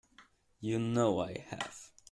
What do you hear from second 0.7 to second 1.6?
know I